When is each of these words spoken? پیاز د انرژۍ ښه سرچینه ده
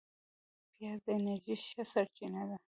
پیاز 0.75 0.99
د 1.05 1.07
انرژۍ 1.17 1.55
ښه 1.69 1.83
سرچینه 1.93 2.43
ده 2.49 2.55